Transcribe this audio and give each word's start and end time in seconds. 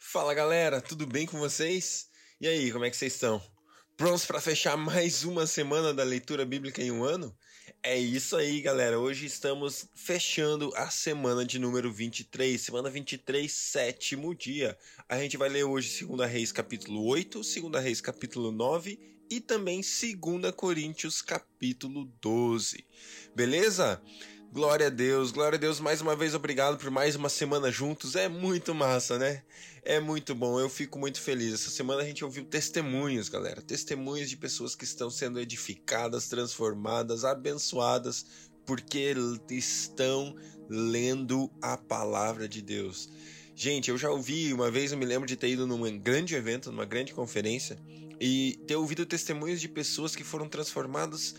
Fala 0.00 0.32
galera, 0.32 0.80
tudo 0.80 1.06
bem 1.06 1.26
com 1.26 1.38
vocês? 1.38 2.08
E 2.40 2.46
aí, 2.46 2.70
como 2.70 2.84
é 2.84 2.90
que 2.90 2.96
vocês 2.96 3.12
estão? 3.12 3.42
Prontos 3.96 4.24
para 4.24 4.40
fechar 4.40 4.76
mais 4.76 5.24
uma 5.24 5.44
semana 5.44 5.92
da 5.92 6.04
leitura 6.04 6.46
bíblica 6.46 6.80
em 6.80 6.90
um 6.90 7.02
ano? 7.02 7.36
É 7.82 7.98
isso 7.98 8.36
aí, 8.36 8.60
galera. 8.60 8.98
Hoje 8.98 9.26
estamos 9.26 9.88
fechando 9.94 10.72
a 10.76 10.88
semana 10.88 11.44
de 11.44 11.58
número 11.58 11.92
23, 11.92 12.58
semana 12.58 12.88
23, 12.88 13.50
sétimo 13.50 14.34
dia. 14.34 14.78
A 15.08 15.18
gente 15.18 15.36
vai 15.36 15.48
ler 15.48 15.64
hoje 15.64 16.06
2 16.06 16.30
Reis 16.30 16.52
capítulo 16.52 17.04
8, 17.04 17.40
2 17.40 17.82
Reis 17.82 18.00
capítulo 18.00 18.52
9 18.52 18.98
e 19.28 19.40
também 19.40 19.80
2 19.80 20.54
Coríntios 20.54 21.20
capítulo 21.20 22.04
12. 22.22 22.86
Beleza? 23.34 24.00
Glória 24.50 24.86
a 24.86 24.90
Deus, 24.90 25.30
glória 25.30 25.56
a 25.56 25.60
Deus, 25.60 25.78
mais 25.78 26.00
uma 26.00 26.16
vez 26.16 26.34
obrigado 26.34 26.78
por 26.78 26.90
mais 26.90 27.14
uma 27.14 27.28
semana 27.28 27.70
juntos. 27.70 28.16
É 28.16 28.30
muito 28.30 28.74
massa, 28.74 29.18
né? 29.18 29.42
É 29.82 30.00
muito 30.00 30.34
bom, 30.34 30.58
eu 30.58 30.70
fico 30.70 30.98
muito 30.98 31.20
feliz. 31.20 31.52
Essa 31.52 31.70
semana 31.70 32.00
a 32.00 32.04
gente 32.04 32.24
ouviu 32.24 32.46
testemunhos, 32.46 33.28
galera. 33.28 33.60
Testemunhos 33.60 34.30
de 34.30 34.38
pessoas 34.38 34.74
que 34.74 34.84
estão 34.84 35.10
sendo 35.10 35.38
edificadas, 35.38 36.28
transformadas, 36.28 37.26
abençoadas, 37.26 38.24
porque 38.64 39.14
estão 39.50 40.34
lendo 40.66 41.50
a 41.60 41.76
palavra 41.76 42.48
de 42.48 42.62
Deus. 42.62 43.10
Gente, 43.54 43.90
eu 43.90 43.98
já 43.98 44.10
ouvi, 44.10 44.54
uma 44.54 44.70
vez 44.70 44.92
eu 44.92 44.98
me 44.98 45.04
lembro 45.04 45.28
de 45.28 45.36
ter 45.36 45.50
ido 45.50 45.66
num 45.66 45.98
grande 45.98 46.34
evento, 46.34 46.72
numa 46.72 46.86
grande 46.86 47.12
conferência, 47.12 47.78
e 48.18 48.58
ter 48.66 48.76
ouvido 48.76 49.04
testemunhos 49.04 49.60
de 49.60 49.68
pessoas 49.68 50.16
que 50.16 50.24
foram 50.24 50.48
transformadas 50.48 51.34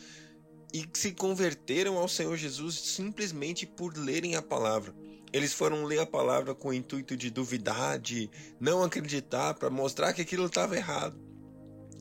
e 0.73 0.87
se 0.93 1.11
converteram 1.11 1.97
ao 1.97 2.07
Senhor 2.07 2.37
Jesus 2.37 2.75
simplesmente 2.75 3.65
por 3.65 3.97
lerem 3.97 4.35
a 4.35 4.41
palavra. 4.41 4.93
Eles 5.31 5.53
foram 5.53 5.83
ler 5.83 5.99
a 5.99 6.05
palavra 6.05 6.55
com 6.55 6.69
o 6.69 6.73
intuito 6.73 7.15
de 7.15 7.29
duvidar, 7.29 7.99
de 7.99 8.29
não 8.59 8.83
acreditar, 8.83 9.53
para 9.53 9.69
mostrar 9.69 10.13
que 10.13 10.21
aquilo 10.21 10.47
estava 10.47 10.75
errado. 10.75 11.19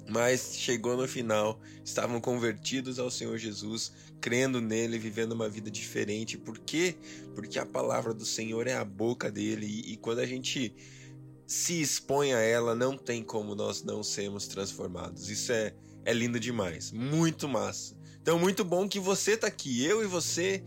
Mas 0.09 0.55
chegou 0.57 0.97
no 0.97 1.07
final, 1.07 1.61
estavam 1.85 2.19
convertidos 2.19 2.99
ao 2.99 3.11
Senhor 3.11 3.37
Jesus, 3.37 3.93
crendo 4.23 4.59
nele, 4.59 4.99
vivendo 4.99 5.33
uma 5.33 5.49
vida 5.49 5.71
diferente. 5.71 6.39
Por 6.39 6.59
quê? 6.59 6.97
Porque 7.35 7.59
a 7.59 7.67
palavra 7.67 8.15
do 8.15 8.25
Senhor 8.25 8.67
é 8.67 8.75
a 8.75 8.85
boca 8.85 9.31
dele 9.31 9.67
e, 9.67 9.93
e 9.93 9.97
quando 9.99 10.21
a 10.21 10.27
gente 10.27 10.75
se 11.47 11.81
expõe 11.81 12.33
a 12.33 12.41
ela, 12.41 12.75
não 12.75 12.97
tem 12.97 13.23
como 13.23 13.55
nós 13.55 13.83
não 13.83 14.03
sermos 14.03 14.47
transformados. 14.47 15.29
Isso 15.29 15.53
é, 15.53 15.75
é 16.07 16.13
lindo 16.15 16.41
demais, 16.41 16.91
muito 16.91 17.47
massa. 17.47 17.98
Então, 18.29 18.39
muito 18.39 18.63
bom 18.63 18.87
que 18.87 19.01
você 19.01 19.39
tá 19.39 19.47
aqui, 19.47 19.83
eu 19.83 20.05
e 20.05 20.07
você, 20.07 20.63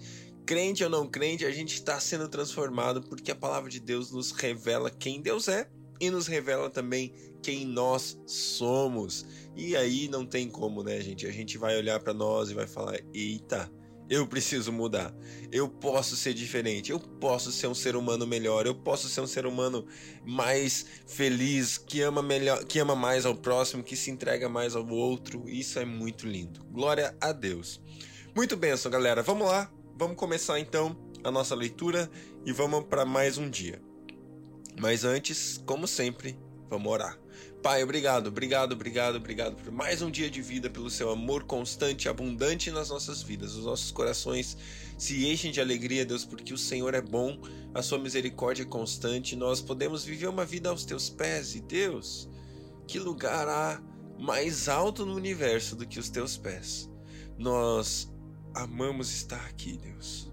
crente 0.48 0.84
ou 0.84 0.90
não 0.90 1.08
crente, 1.08 1.46
a 1.46 1.52
gente 1.52 1.76
está 1.76 2.00
sendo 2.00 2.28
transformado 2.28 3.04
porque 3.04 3.30
a 3.30 3.36
palavra 3.36 3.70
de 3.70 3.80
Deus 3.80 4.12
nos 4.12 4.32
revela 4.32 4.90
quem 4.90 5.22
Deus 5.22 5.48
é 5.48 5.70
e 6.00 6.10
nos 6.10 6.26
revela 6.26 6.72
também 6.72 7.14
quem 7.40 7.64
nós 7.64 8.20
somos. 8.26 9.28
E 9.56 9.76
aí 9.76 10.08
não 10.08 10.26
tem 10.26 10.50
como, 10.50 10.82
né, 10.82 11.00
gente? 11.02 11.28
A 11.28 11.32
gente 11.32 11.56
vai 11.60 11.78
olhar 11.78 12.00
para 12.00 12.16
nós 12.16 12.50
e 12.50 12.56
vai 12.56 12.66
falar: 12.66 13.00
"Eita, 13.14 13.72
eu 14.10 14.28
preciso 14.28 14.72
mudar. 14.72 15.14
Eu 15.52 15.70
posso 15.70 16.16
ser 16.16 16.34
diferente. 16.34 16.92
Eu 16.92 17.00
posso 17.00 17.52
ser 17.52 17.68
um 17.68 17.74
ser 17.74 17.96
humano 17.96 18.28
melhor. 18.28 18.66
Eu 18.66 18.76
posso 18.76 19.08
ser 19.08 19.22
um 19.22 19.28
ser 19.28 19.46
humano 19.46 19.86
mais 20.26 20.86
feliz, 21.08 21.78
que 21.78 22.02
ama 22.02 22.22
melhor, 22.22 22.64
que 22.66 22.80
ama 22.80 22.96
mais 22.96 23.26
ao 23.26 23.36
próximo, 23.36 23.84
que 23.84 23.96
se 23.96 24.12
entrega 24.12 24.50
mais 24.50 24.76
ao 24.76 24.88
outro. 24.88 25.48
Isso 25.48 25.80
é 25.80 25.86
muito 25.86 26.28
lindo. 26.28 26.64
Glória 26.66 27.16
a 27.22 27.32
Deus. 27.32 27.82
Muito 28.36 28.56
bem, 28.58 28.74
galera. 28.90 29.24
Vamos 29.24 29.48
lá. 29.48 29.72
Vamos 29.98 30.18
começar 30.18 30.60
então 30.60 30.96
a 31.24 31.30
nossa 31.30 31.54
leitura 31.54 32.10
e 32.46 32.52
vamos 32.52 32.86
para 32.86 33.06
mais 33.06 33.38
um 33.38 33.50
dia. 33.50 33.82
Mas 34.80 35.04
antes, 35.04 35.62
como 35.66 35.88
sempre, 35.88 36.38
vamos 36.72 36.92
orar. 36.92 37.20
Pai, 37.62 37.84
obrigado, 37.84 38.28
obrigado, 38.28 38.72
obrigado, 38.72 39.18
obrigado 39.18 39.56
por 39.58 39.72
mais 39.72 40.02
um 40.02 40.10
dia 40.10 40.30
de 40.32 40.42
vida, 40.42 40.70
pelo 40.70 40.90
seu 40.90 41.12
amor 41.12 41.44
constante 41.44 42.06
e 42.06 42.10
abundante 42.10 42.72
nas 42.72 42.90
nossas 42.90 43.22
vidas. 43.22 43.56
Os 43.56 43.66
nossos 43.66 43.92
corações 43.92 44.58
se 44.98 45.28
enchem 45.28 45.52
de 45.52 45.60
alegria, 45.60 46.06
Deus, 46.06 46.24
porque 46.24 46.54
o 46.54 46.58
Senhor 46.58 46.94
é 46.94 47.02
bom, 47.02 47.38
a 47.74 47.82
sua 47.82 48.00
misericórdia 48.00 48.64
é 48.64 48.66
constante. 48.66 49.36
Nós 49.36 49.62
podemos 49.62 50.06
viver 50.06 50.28
uma 50.28 50.46
vida 50.46 50.70
aos 50.70 50.86
teus 50.86 51.10
pés. 51.10 51.54
E 51.56 51.60
Deus, 51.60 52.30
que 52.88 52.98
lugar 52.98 53.48
há 53.48 53.84
mais 54.18 54.70
alto 54.70 55.06
no 55.06 55.14
universo 55.14 55.76
do 55.76 55.86
que 55.86 56.00
os 56.00 56.10
teus 56.10 56.38
pés? 56.38 56.90
Nós 57.38 58.10
amamos 58.56 59.12
estar 59.12 59.46
aqui, 59.46 59.78
Deus. 59.78 60.32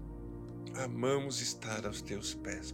Amamos 0.75 1.41
estar 1.41 1.85
aos 1.85 2.01
teus 2.01 2.33
pés. 2.33 2.71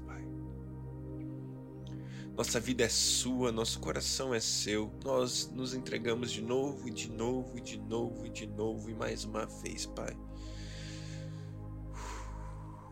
Nossa 2.35 2.59
vida 2.59 2.83
é 2.83 2.89
sua, 2.89 3.49
nosso 3.49 3.79
coração 3.79 4.33
é 4.33 4.41
seu. 4.41 4.91
Nós 5.05 5.49
nos 5.53 5.73
entregamos 5.73 6.29
de 6.29 6.41
novo 6.41 6.85
e 6.85 6.91
de 6.91 7.09
novo 7.09 7.57
e 7.57 7.61
de 7.61 7.77
novo 7.77 8.25
e 8.25 8.29
de 8.29 8.45
novo 8.45 8.89
e 8.89 8.93
mais 8.93 9.23
uma 9.23 9.45
vez, 9.45 9.85
Pai. 9.85 10.13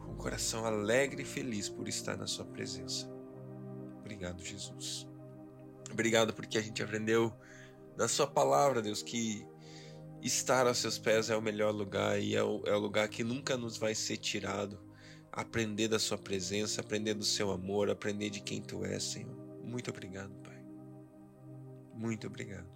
Um 0.07 0.15
coração 0.15 0.65
alegre 0.65 1.23
e 1.23 1.25
feliz 1.25 1.67
por 1.67 1.89
estar 1.89 2.15
na 2.15 2.25
Sua 2.25 2.45
presença. 2.45 3.05
Obrigado, 3.99 4.41
Jesus. 4.41 5.05
Obrigado 5.91 6.33
porque 6.33 6.57
a 6.57 6.61
gente 6.61 6.81
aprendeu 6.81 7.33
na 7.97 8.07
Sua 8.07 8.25
palavra, 8.25 8.81
Deus, 8.81 9.03
que 9.03 9.45
estar 10.21 10.67
aos 10.67 10.77
Seus 10.77 10.97
pés 10.97 11.29
é 11.29 11.35
o 11.35 11.41
melhor 11.41 11.71
lugar 11.71 12.17
e 12.17 12.33
é 12.33 12.41
o, 12.41 12.63
é 12.65 12.73
o 12.73 12.79
lugar 12.79 13.09
que 13.09 13.25
nunca 13.25 13.57
nos 13.57 13.75
vai 13.75 13.93
ser 13.93 14.15
tirado 14.15 14.79
aprender 15.33 15.87
da 15.87 15.97
Sua 15.97 16.17
presença, 16.17 16.79
aprender 16.79 17.15
do 17.15 17.25
Seu 17.25 17.51
amor, 17.51 17.89
aprender 17.89 18.29
de 18.29 18.39
quem 18.39 18.61
Tu 18.61 18.85
és, 18.85 19.03
Senhor. 19.03 19.35
Muito 19.63 19.89
obrigado, 19.89 20.31
Pai. 20.43 20.63
Muito 21.95 22.27
obrigado. 22.27 22.71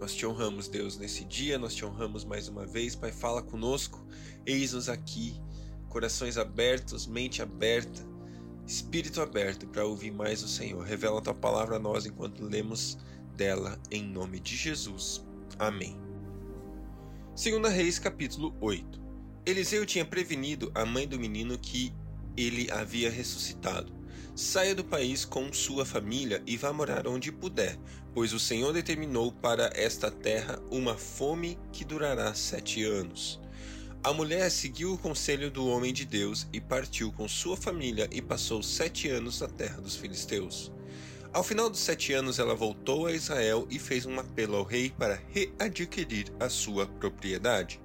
Nós 0.00 0.14
te 0.14 0.26
honramos, 0.26 0.66
Deus, 0.66 0.98
nesse 0.98 1.24
dia, 1.24 1.60
nós 1.60 1.74
te 1.74 1.84
honramos 1.84 2.24
mais 2.24 2.48
uma 2.48 2.66
vez. 2.66 2.96
Pai, 2.96 3.12
fala 3.12 3.40
conosco, 3.40 4.04
eis-nos 4.44 4.88
aqui, 4.88 5.40
corações 5.88 6.36
abertos, 6.36 7.06
mente 7.06 7.40
aberta, 7.40 8.02
espírito 8.66 9.20
aberto 9.20 9.68
para 9.68 9.86
ouvir 9.86 10.10
mais 10.10 10.42
o 10.42 10.48
Senhor. 10.48 10.84
Revela 10.84 11.20
a 11.20 11.22
tua 11.22 11.34
palavra 11.34 11.76
a 11.76 11.78
nós 11.78 12.04
enquanto 12.04 12.44
lemos 12.44 12.98
dela, 13.36 13.80
em 13.92 14.02
nome 14.02 14.40
de 14.40 14.56
Jesus. 14.56 15.24
Amém. 15.56 15.96
2 17.36 17.72
Reis, 17.72 18.00
capítulo 18.00 18.56
8. 18.60 19.01
Eliseu 19.44 19.84
tinha 19.84 20.04
prevenido 20.04 20.70
a 20.72 20.86
mãe 20.86 21.06
do 21.06 21.18
menino 21.18 21.58
que 21.58 21.92
ele 22.36 22.70
havia 22.70 23.10
ressuscitado. 23.10 23.92
Saia 24.36 24.72
do 24.72 24.84
país 24.84 25.24
com 25.24 25.52
sua 25.52 25.84
família 25.84 26.40
e 26.46 26.56
vá 26.56 26.72
morar 26.72 27.08
onde 27.08 27.32
puder, 27.32 27.76
pois 28.14 28.32
o 28.32 28.38
Senhor 28.38 28.72
determinou 28.72 29.32
para 29.32 29.68
esta 29.74 30.12
terra 30.12 30.62
uma 30.70 30.96
fome 30.96 31.58
que 31.72 31.84
durará 31.84 32.32
sete 32.34 32.84
anos. 32.84 33.40
A 34.04 34.12
mulher 34.12 34.48
seguiu 34.48 34.94
o 34.94 34.98
conselho 34.98 35.50
do 35.50 35.66
homem 35.66 35.92
de 35.92 36.04
Deus 36.04 36.46
e 36.52 36.60
partiu 36.60 37.10
com 37.10 37.28
sua 37.28 37.56
família 37.56 38.08
e 38.12 38.22
passou 38.22 38.62
sete 38.62 39.08
anos 39.08 39.40
na 39.40 39.48
terra 39.48 39.80
dos 39.80 39.96
filisteus. 39.96 40.70
Ao 41.32 41.42
final 41.42 41.68
dos 41.68 41.80
sete 41.80 42.12
anos, 42.12 42.38
ela 42.38 42.54
voltou 42.54 43.06
a 43.06 43.12
Israel 43.12 43.66
e 43.68 43.78
fez 43.80 44.06
um 44.06 44.20
apelo 44.20 44.54
ao 44.54 44.64
rei 44.64 44.90
para 44.90 45.20
readquirir 45.30 46.26
a 46.38 46.48
sua 46.48 46.86
propriedade. 46.86 47.81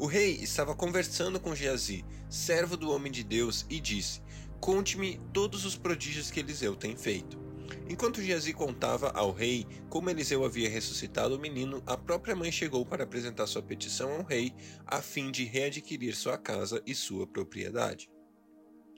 O 0.00 0.06
rei 0.06 0.30
estava 0.36 0.74
conversando 0.74 1.38
com 1.38 1.54
Geazi, 1.54 2.06
servo 2.30 2.74
do 2.74 2.90
homem 2.90 3.12
de 3.12 3.22
Deus, 3.22 3.66
e 3.68 3.78
disse: 3.78 4.22
Conte-me 4.58 5.20
todos 5.30 5.66
os 5.66 5.76
prodígios 5.76 6.30
que 6.30 6.40
Eliseu 6.40 6.74
tem 6.74 6.96
feito. 6.96 7.38
Enquanto 7.86 8.22
Geazi 8.22 8.54
contava 8.54 9.10
ao 9.10 9.30
rei 9.30 9.66
como 9.90 10.08
Eliseu 10.08 10.42
havia 10.42 10.70
ressuscitado 10.70 11.36
o 11.36 11.38
menino, 11.38 11.82
a 11.86 11.98
própria 11.98 12.34
mãe 12.34 12.50
chegou 12.50 12.86
para 12.86 13.04
apresentar 13.04 13.46
sua 13.46 13.62
petição 13.62 14.10
ao 14.14 14.22
rei, 14.22 14.54
a 14.86 15.02
fim 15.02 15.30
de 15.30 15.44
readquirir 15.44 16.16
sua 16.16 16.38
casa 16.38 16.82
e 16.86 16.94
sua 16.94 17.26
propriedade. 17.26 18.10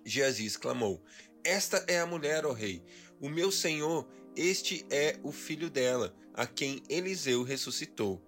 Geazi 0.06 0.46
exclamou: 0.46 1.02
Esta 1.42 1.84
é 1.88 1.98
a 1.98 2.06
mulher, 2.06 2.46
ó 2.46 2.52
rei. 2.52 2.80
O 3.20 3.28
meu 3.28 3.50
senhor, 3.50 4.08
este 4.36 4.86
é 4.88 5.18
o 5.24 5.32
filho 5.32 5.68
dela, 5.68 6.14
a 6.32 6.46
quem 6.46 6.80
Eliseu 6.88 7.42
ressuscitou. 7.42 8.22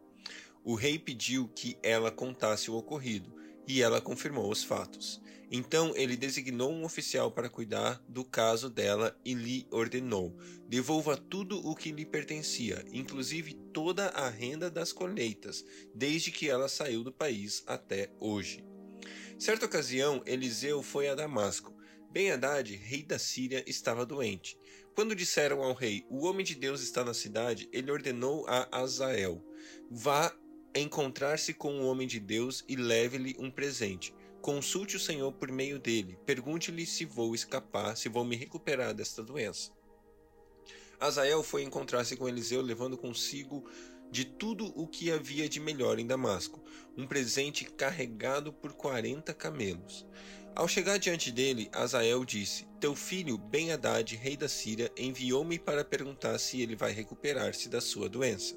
O 0.64 0.74
rei 0.74 0.98
pediu 0.98 1.46
que 1.48 1.78
ela 1.82 2.10
contasse 2.10 2.70
o 2.70 2.74
ocorrido, 2.74 3.34
e 3.66 3.82
ela 3.82 4.00
confirmou 4.00 4.50
os 4.50 4.64
fatos. 4.64 5.20
Então 5.50 5.94
ele 5.94 6.16
designou 6.16 6.72
um 6.72 6.84
oficial 6.84 7.30
para 7.30 7.48
cuidar 7.48 8.02
do 8.08 8.24
caso 8.24 8.68
dela 8.70 9.16
e 9.24 9.34
lhe 9.34 9.66
ordenou: 9.70 10.36
devolva 10.66 11.16
tudo 11.16 11.58
o 11.66 11.74
que 11.74 11.92
lhe 11.92 12.04
pertencia, 12.04 12.84
inclusive 12.92 13.54
toda 13.72 14.08
a 14.08 14.28
renda 14.28 14.70
das 14.70 14.92
colheitas, 14.92 15.64
desde 15.94 16.30
que 16.30 16.48
ela 16.48 16.68
saiu 16.68 17.04
do 17.04 17.12
país 17.12 17.62
até 17.66 18.10
hoje. 18.18 18.64
Certa 19.38 19.66
ocasião, 19.66 20.22
Eliseu 20.26 20.82
foi 20.82 21.08
a 21.08 21.14
Damasco. 21.14 21.74
Ben 22.10 22.30
Haddad, 22.30 22.74
rei 22.76 23.02
da 23.02 23.18
Síria, 23.18 23.64
estava 23.66 24.06
doente. 24.06 24.56
Quando 24.94 25.14
disseram 25.14 25.62
ao 25.62 25.74
rei: 25.74 26.06
O 26.08 26.24
homem 26.24 26.44
de 26.44 26.54
Deus 26.54 26.80
está 26.80 27.04
na 27.04 27.12
cidade, 27.12 27.68
ele 27.72 27.90
ordenou 27.90 28.46
a 28.46 28.68
Azael: 28.70 29.44
Vá 29.90 30.34
encontrar-se 30.74 31.54
com 31.54 31.80
o 31.80 31.86
homem 31.86 32.06
de 32.06 32.18
Deus 32.18 32.64
e 32.68 32.74
leve-lhe 32.76 33.36
um 33.38 33.50
presente. 33.50 34.14
Consulte 34.40 34.96
o 34.96 35.00
Senhor 35.00 35.32
por 35.32 35.50
meio 35.50 35.78
dele. 35.78 36.18
Pergunte-lhe 36.26 36.84
se 36.84 37.04
vou 37.04 37.34
escapar, 37.34 37.96
se 37.96 38.08
vou 38.08 38.24
me 38.24 38.36
recuperar 38.36 38.92
desta 38.92 39.22
doença. 39.22 39.70
Azael 41.00 41.42
foi 41.42 41.62
encontrar-se 41.62 42.16
com 42.16 42.28
Eliseu, 42.28 42.60
levando 42.60 42.98
consigo 42.98 43.64
de 44.10 44.24
tudo 44.24 44.66
o 44.78 44.86
que 44.86 45.10
havia 45.10 45.48
de 45.48 45.58
melhor 45.60 45.98
em 45.98 46.06
Damasco, 46.06 46.62
um 46.96 47.06
presente 47.06 47.64
carregado 47.64 48.52
por 48.52 48.72
quarenta 48.74 49.34
camelos. 49.34 50.06
Ao 50.54 50.68
chegar 50.68 50.98
diante 50.98 51.32
dele, 51.32 51.68
Azael 51.72 52.24
disse: 52.24 52.64
Teu 52.78 52.94
filho 52.94 53.36
Ben-Hadad, 53.36 54.14
rei 54.14 54.36
da 54.36 54.48
Síria, 54.48 54.92
enviou-me 54.96 55.58
para 55.58 55.84
perguntar 55.84 56.38
se 56.38 56.60
ele 56.60 56.76
vai 56.76 56.92
recuperar-se 56.92 57.68
da 57.68 57.80
sua 57.80 58.08
doença. 58.08 58.56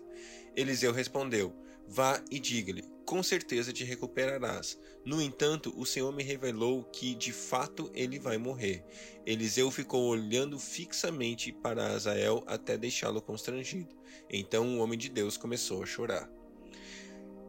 Eliseu 0.55 0.91
respondeu: 0.91 1.55
Vá 1.87 2.21
e 2.29 2.39
diga-lhe: 2.39 2.83
Com 3.05 3.23
certeza 3.23 3.71
te 3.71 3.83
recuperarás. 3.83 4.79
No 5.05 5.21
entanto, 5.21 5.73
o 5.77 5.85
Senhor 5.85 6.13
me 6.13 6.23
revelou 6.23 6.83
que 6.83 7.15
de 7.15 7.31
fato 7.31 7.89
ele 7.93 8.19
vai 8.19 8.37
morrer. 8.37 8.83
Eliseu 9.25 9.71
ficou 9.71 10.03
olhando 10.07 10.59
fixamente 10.59 11.51
para 11.51 11.93
Azael 11.93 12.43
até 12.45 12.77
deixá-lo 12.77 13.21
constrangido. 13.21 13.95
Então 14.29 14.77
o 14.77 14.81
homem 14.81 14.99
de 14.99 15.09
Deus 15.09 15.37
começou 15.37 15.81
a 15.81 15.85
chorar. 15.85 16.29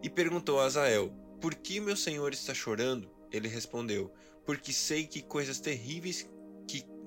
E 0.03 0.09
perguntou 0.09 0.61
a 0.61 0.67
Azael: 0.67 1.13
Por 1.41 1.55
que 1.55 1.81
meu 1.81 1.97
senhor 1.97 2.33
está 2.33 2.55
chorando? 2.55 3.11
Ele 3.33 3.49
respondeu: 3.49 4.13
porque 4.49 4.73
sei 4.73 5.07
que 5.07 5.21
coisas 5.21 5.61
terríveis 5.61 6.27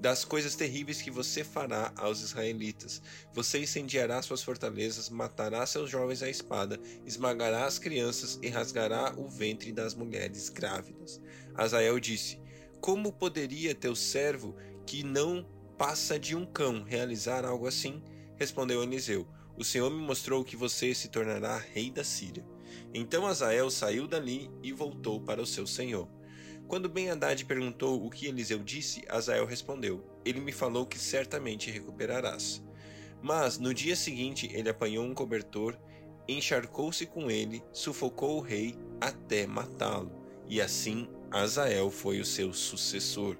das 0.01 0.25
coisas 0.25 0.55
terríveis 0.55 0.99
que 0.99 1.11
você 1.11 1.43
fará 1.43 1.93
aos 1.95 2.21
israelitas. 2.21 3.03
Você 3.31 3.59
incendiará 3.59 4.19
suas 4.23 4.41
fortalezas, 4.41 5.11
matará 5.11 5.63
seus 5.67 5.91
jovens 5.91 6.23
à 6.23 6.29
espada, 6.29 6.79
esmagará 7.05 7.65
as 7.65 7.77
crianças 7.77 8.39
e 8.41 8.49
rasgará 8.49 9.13
o 9.15 9.29
ventre 9.29 9.71
das 9.71 9.93
mulheres 9.93 10.49
grávidas. 10.49 11.21
Azael 11.53 11.99
disse: 11.99 12.41
Como 12.81 13.13
poderia 13.13 13.75
teu 13.75 13.95
servo, 13.95 14.55
que 14.87 15.03
não 15.03 15.47
passa 15.77 16.19
de 16.19 16.35
um 16.35 16.47
cão, 16.47 16.81
realizar 16.83 17.45
algo 17.45 17.67
assim? 17.67 18.01
Respondeu 18.37 18.81
Eliseu: 18.81 19.27
O 19.55 19.63
Senhor 19.63 19.91
me 19.91 20.01
mostrou 20.01 20.43
que 20.43 20.55
você 20.55 20.95
se 20.95 21.09
tornará 21.09 21.59
rei 21.59 21.91
da 21.91 22.03
Síria. 22.03 22.43
Então 22.91 23.27
Azael 23.27 23.69
saiu 23.69 24.07
dali 24.07 24.49
e 24.63 24.71
voltou 24.71 25.21
para 25.21 25.39
o 25.39 25.45
seu 25.45 25.67
senhor. 25.67 26.09
Quando 26.71 26.87
Ben-Hadad 26.87 27.43
perguntou 27.43 28.01
o 28.01 28.09
que 28.09 28.27
Eliseu 28.27 28.59
disse, 28.59 29.03
Azael 29.09 29.45
respondeu: 29.45 30.01
Ele 30.23 30.39
me 30.39 30.53
falou 30.53 30.85
que 30.85 30.97
certamente 30.97 31.69
recuperarás. 31.69 32.63
Mas 33.21 33.57
no 33.57 33.73
dia 33.73 33.93
seguinte 33.93 34.49
ele 34.53 34.69
apanhou 34.69 35.03
um 35.03 35.13
cobertor, 35.13 35.77
encharcou-se 36.29 37.05
com 37.05 37.29
ele, 37.29 37.61
sufocou 37.73 38.37
o 38.37 38.41
rei 38.41 38.77
até 39.01 39.45
matá-lo, 39.45 40.13
e 40.47 40.61
assim 40.61 41.09
Azael 41.29 41.91
foi 41.91 42.21
o 42.21 42.25
seu 42.25 42.53
sucessor. 42.53 43.35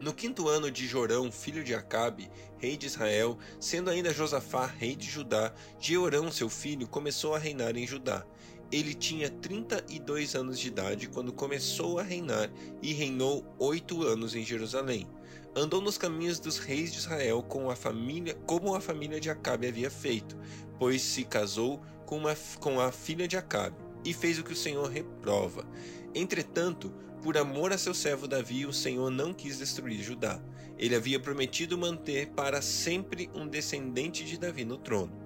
No 0.00 0.14
quinto 0.14 0.48
ano 0.48 0.70
de 0.70 0.86
Jorão, 0.86 1.30
filho 1.30 1.62
de 1.62 1.74
Acabe, 1.74 2.30
rei 2.56 2.74
de 2.74 2.86
Israel, 2.86 3.38
sendo 3.60 3.90
ainda 3.90 4.14
Josafá 4.14 4.64
rei 4.64 4.96
de 4.96 5.10
Judá, 5.10 5.52
Jeorão, 5.78 6.32
seu 6.32 6.48
filho, 6.48 6.88
começou 6.88 7.34
a 7.34 7.38
reinar 7.38 7.76
em 7.76 7.86
Judá. 7.86 8.24
Ele 8.72 8.94
tinha 8.94 9.28
32 9.28 10.34
anos 10.34 10.58
de 10.58 10.68
idade 10.68 11.06
quando 11.06 11.30
começou 11.30 11.98
a 11.98 12.02
reinar 12.02 12.50
e 12.80 12.94
reinou 12.94 13.44
oito 13.58 14.02
anos 14.02 14.34
em 14.34 14.42
Jerusalém. 14.42 15.06
Andou 15.54 15.82
nos 15.82 15.98
caminhos 15.98 16.40
dos 16.40 16.56
reis 16.56 16.90
de 16.90 16.98
Israel 16.98 17.42
com 17.42 17.70
a 17.70 17.76
família, 17.76 18.34
como 18.46 18.74
a 18.74 18.80
família 18.80 19.20
de 19.20 19.28
Acabe 19.28 19.68
havia 19.68 19.90
feito, 19.90 20.38
pois 20.78 21.02
se 21.02 21.22
casou 21.24 21.82
com, 22.06 22.16
uma, 22.16 22.34
com 22.58 22.80
a 22.80 22.90
filha 22.90 23.28
de 23.28 23.36
Acabe 23.36 23.76
e 24.02 24.14
fez 24.14 24.38
o 24.38 24.42
que 24.42 24.54
o 24.54 24.56
Senhor 24.56 24.88
reprova. 24.88 25.66
Entretanto, 26.14 26.90
por 27.22 27.36
amor 27.36 27.72
a 27.72 27.78
seu 27.78 27.92
servo 27.92 28.26
Davi, 28.26 28.64
o 28.64 28.72
Senhor 28.72 29.10
não 29.10 29.34
quis 29.34 29.58
destruir 29.58 30.02
Judá. 30.02 30.42
Ele 30.78 30.96
havia 30.96 31.20
prometido 31.20 31.76
manter 31.76 32.28
para 32.28 32.62
sempre 32.62 33.30
um 33.34 33.46
descendente 33.46 34.24
de 34.24 34.38
Davi 34.38 34.64
no 34.64 34.78
trono. 34.78 35.22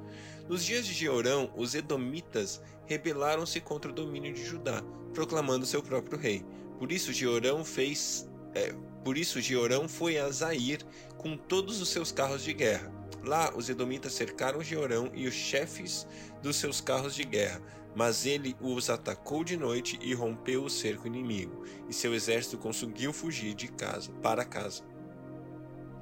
Nos 0.49 0.65
dias 0.65 0.87
de 0.87 0.93
Jeorão, 0.93 1.51
os 1.57 1.75
edomitas 1.75 2.61
rebelaram-se 2.87 3.61
contra 3.61 3.91
o 3.91 3.95
domínio 3.95 4.33
de 4.33 4.45
Judá, 4.45 4.83
proclamando 5.13 5.67
seu 5.67 5.83
próprio 5.83 6.19
rei. 6.19 6.45
Por 6.79 6.93
isso 6.93 7.13
Jeorão 7.13 7.65
fez, 7.65 8.29
é, 8.55 8.75
por 9.05 9.17
isso 9.17 9.41
Jeorão 9.41 9.89
foi 9.89 10.19
a 10.19 10.31
Zair 10.31 10.81
com 11.17 11.37
todos 11.37 11.81
os 11.81 11.89
seus 11.89 12.13
carros 12.13 12.43
de 12.43 12.53
guerra. 12.53 12.93
Lá 13.25 13.53
os 13.57 13.69
edomitas 13.69 14.13
cercaram 14.13 14.63
Jeorão 14.63 15.11
e 15.15 15.27
os 15.27 15.35
chefes 15.35 16.07
dos 16.43 16.57
seus 16.57 16.81
carros 16.81 17.15
de 17.15 17.25
guerra, 17.25 17.61
mas 17.95 18.27
ele 18.27 18.55
os 18.61 18.89
atacou 18.91 19.43
de 19.43 19.57
noite 19.57 19.99
e 20.03 20.15
rompeu 20.15 20.63
o 20.63 20.71
cerco 20.71 21.07
inimigo, 21.07 21.65
e 21.89 21.95
seu 21.95 22.15
exército 22.15 22.59
conseguiu 22.59 23.13
fugir 23.13 23.55
de 23.55 23.69
casa 23.69 24.13
para 24.23 24.45
casa. 24.45 24.85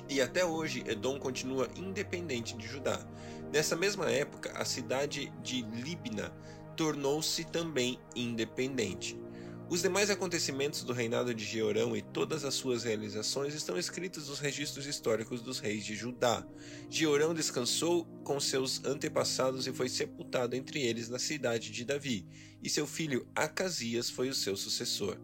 E 0.09 0.21
até 0.21 0.45
hoje 0.45 0.85
Edom 0.87 1.19
continua 1.19 1.69
independente 1.77 2.57
de 2.57 2.67
Judá. 2.67 3.01
Nessa 3.53 3.75
mesma 3.75 4.11
época, 4.11 4.53
a 4.55 4.65
cidade 4.65 5.33
de 5.43 5.63
Libna 5.63 6.35
tornou-se 6.75 7.45
também 7.45 7.99
independente. 8.15 9.19
Os 9.71 9.81
demais 9.81 10.11
acontecimentos 10.11 10.85
do 10.85 10.93
reinado 10.93 11.35
de 11.35 11.45
Jeorão 11.45 11.97
e 11.97 12.03
todas 12.03 12.45
as 12.45 12.55
suas 12.55 12.85
realizações 12.85 13.55
estão 13.55 13.79
escritos 13.79 14.29
nos 14.29 14.39
registros 14.39 14.87
históricos 14.87 15.41
dos 15.41 15.59
reis 15.59 15.85
de 15.85 15.97
Judá. 15.97 16.47
Jeorão 16.91 17.33
descansou 17.33 18.05
com 18.23 18.39
seus 18.39 18.85
antepassados 18.85 19.67
e 19.67 19.73
foi 19.73 19.89
sepultado 19.89 20.55
entre 20.55 20.83
eles 20.83 21.09
na 21.09 21.19
cidade 21.19 21.71
de 21.71 21.85
Davi, 21.85 22.27
e 22.63 22.69
seu 22.69 22.87
filho 22.87 23.27
Acasias 23.35 24.11
foi 24.11 24.29
o 24.29 24.35
seu 24.35 24.55
sucessor. 24.55 25.19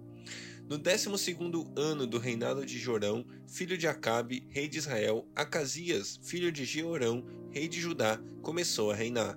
No 0.71 0.79
12 0.79 1.37
ano 1.77 2.07
do 2.07 2.19
reinado 2.19 2.65
de 2.65 2.79
Jorão, 2.79 3.27
filho 3.47 3.77
de 3.77 3.87
Acabe, 3.87 4.47
rei 4.49 4.69
de 4.69 4.79
Israel, 4.79 5.29
Acasias, 5.35 6.19
filho 6.23 6.51
de 6.51 6.65
Jeorão, 6.65 7.27
rei 7.51 7.69
de 7.69 7.81
Judá, 7.81 8.19
começou 8.41 8.91
a 8.91 8.95
reinar. 8.95 9.37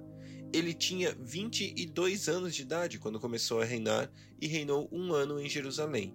Ele 0.53 0.71
tinha 0.71 1.17
22 1.19 2.29
anos 2.29 2.53
de 2.53 2.61
idade 2.61 2.99
quando 2.99 3.19
começou 3.19 3.59
a 3.59 3.65
reinar 3.65 4.11
e 4.39 4.45
reinou 4.45 4.87
um 4.91 5.11
ano 5.11 5.39
em 5.41 5.49
Jerusalém. 5.49 6.13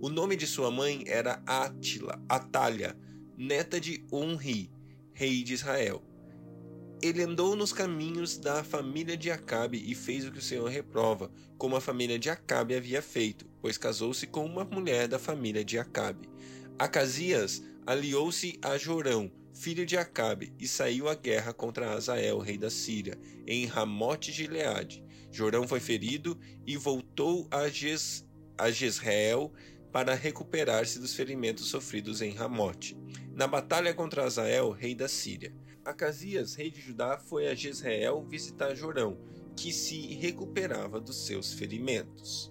O 0.00 0.08
nome 0.08 0.36
de 0.36 0.46
sua 0.46 0.70
mãe 0.70 1.04
era 1.06 1.42
Átila, 1.46 2.18
Atalha, 2.26 2.96
neta 3.36 3.78
de 3.78 4.06
Onri, 4.10 4.70
rei 5.12 5.42
de 5.42 5.52
Israel. 5.52 6.02
Ele 7.02 7.22
andou 7.22 7.54
nos 7.54 7.72
caminhos 7.72 8.38
da 8.38 8.64
família 8.64 9.16
de 9.16 9.30
Acabe 9.30 9.84
e 9.86 9.94
fez 9.94 10.26
o 10.26 10.32
que 10.32 10.38
o 10.38 10.42
Senhor 10.42 10.68
reprova, 10.68 11.30
como 11.58 11.76
a 11.76 11.80
família 11.80 12.18
de 12.18 12.30
Acabe 12.30 12.74
havia 12.74 13.02
feito, 13.02 13.46
pois 13.60 13.76
casou-se 13.76 14.26
com 14.26 14.46
uma 14.46 14.64
mulher 14.64 15.06
da 15.06 15.18
família 15.18 15.64
de 15.64 15.78
Acabe. 15.78 16.28
Acasias 16.78 17.62
aliou-se 17.86 18.58
a 18.62 18.78
Jorão, 18.78 19.30
filho 19.54 19.84
de 19.84 19.96
Acabe, 19.96 20.52
e 20.58 20.68
saiu 20.68 21.08
à 21.08 21.14
guerra 21.14 21.52
contra 21.52 21.92
Azael, 21.92 22.38
rei 22.38 22.56
da 22.56 22.70
Síria, 22.70 23.18
em 23.46 23.66
Ramote 23.66 24.32
de 24.32 24.46
Leade. 24.46 25.04
Jorão 25.30 25.66
foi 25.66 25.80
ferido 25.80 26.38
e 26.66 26.76
voltou 26.76 27.46
a, 27.50 27.68
Jez, 27.68 28.26
a 28.56 28.70
Jezreel 28.70 29.52
para 29.92 30.14
recuperar-se 30.14 30.98
dos 30.98 31.14
ferimentos 31.14 31.68
sofridos 31.68 32.20
em 32.22 32.30
Ramote, 32.30 32.96
na 33.32 33.46
batalha 33.46 33.94
contra 33.94 34.24
Azael, 34.24 34.70
rei 34.70 34.94
da 34.94 35.08
Síria. 35.08 35.54
Acasias, 35.84 36.54
rei 36.54 36.70
de 36.70 36.80
Judá, 36.80 37.18
foi 37.18 37.48
a 37.48 37.54
Jezreel 37.54 38.22
visitar 38.28 38.74
Jorão, 38.74 39.18
que 39.56 39.72
se 39.72 40.14
recuperava 40.14 41.00
dos 41.00 41.26
seus 41.26 41.52
ferimentos. 41.52 42.50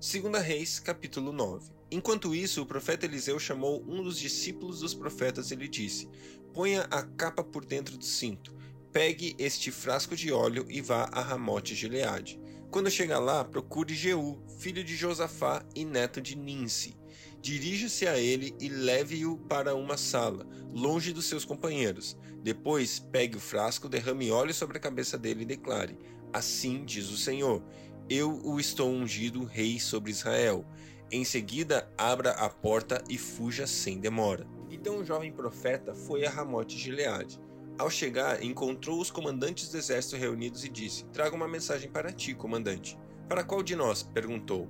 2 0.00 0.42
Reis, 0.42 0.78
capítulo 0.78 1.32
9. 1.32 1.77
Enquanto 1.90 2.34
isso, 2.34 2.62
o 2.62 2.66
profeta 2.66 3.06
Eliseu 3.06 3.38
chamou 3.38 3.82
um 3.88 4.02
dos 4.02 4.18
discípulos 4.18 4.80
dos 4.80 4.92
profetas 4.92 5.50
e 5.50 5.54
lhe 5.56 5.68
disse: 5.68 6.08
Ponha 6.52 6.82
a 6.90 7.02
capa 7.02 7.42
por 7.42 7.64
dentro 7.64 7.96
do 7.96 8.04
cinto, 8.04 8.54
pegue 8.92 9.34
este 9.38 9.70
frasco 9.70 10.14
de 10.14 10.30
óleo 10.30 10.66
e 10.68 10.80
vá 10.80 11.08
a 11.12 11.20
Ramote 11.20 11.74
Gileade. 11.74 12.38
Quando 12.70 12.90
chegar 12.90 13.18
lá, 13.18 13.42
procure 13.42 13.94
Jeú, 13.94 14.42
filho 14.58 14.84
de 14.84 14.94
Josafá 14.94 15.64
e 15.74 15.86
neto 15.86 16.20
de 16.20 16.36
Ninsi. 16.36 16.94
Dirija-se 17.40 18.06
a 18.06 18.18
ele 18.18 18.54
e 18.60 18.68
leve-o 18.68 19.38
para 19.38 19.74
uma 19.74 19.96
sala, 19.96 20.46
longe 20.74 21.12
dos 21.12 21.24
seus 21.24 21.46
companheiros. 21.46 22.18
Depois, 22.42 22.98
pegue 22.98 23.38
o 23.38 23.40
frasco, 23.40 23.88
derrame 23.88 24.30
óleo 24.30 24.52
sobre 24.52 24.76
a 24.76 24.80
cabeça 24.80 25.16
dele 25.16 25.42
e 25.42 25.46
declare: 25.46 25.98
Assim 26.32 26.84
diz 26.84 27.08
o 27.08 27.16
Senhor: 27.16 27.62
Eu 28.10 28.38
o 28.44 28.60
estou 28.60 28.90
ungido 28.90 29.44
rei 29.44 29.80
sobre 29.80 30.10
Israel. 30.10 30.66
Em 31.10 31.24
seguida, 31.24 31.90
abra 31.96 32.32
a 32.32 32.50
porta 32.50 33.02
e 33.08 33.16
fuja 33.16 33.66
sem 33.66 33.98
demora. 33.98 34.46
Então 34.70 34.98
o 34.98 35.04
jovem 35.04 35.32
profeta 35.32 35.94
foi 35.94 36.26
a 36.26 36.30
Ramote 36.30 36.76
Gileade. 36.76 37.40
Ao 37.78 37.88
chegar, 37.88 38.42
encontrou 38.42 39.00
os 39.00 39.10
comandantes 39.10 39.70
do 39.70 39.78
exército 39.78 40.16
reunidos 40.16 40.64
e 40.64 40.68
disse: 40.68 41.04
Traga 41.06 41.34
uma 41.34 41.48
mensagem 41.48 41.90
para 41.90 42.12
ti, 42.12 42.34
comandante. 42.34 42.98
Para 43.26 43.42
qual 43.42 43.62
de 43.62 43.74
nós? 43.74 44.02
perguntou. 44.02 44.68